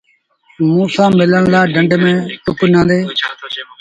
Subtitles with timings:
[0.73, 2.99] موݩٚ سآݩٚ ملڻ لآ ڍنڍ ميݩ ٽپ ڏنآندي۔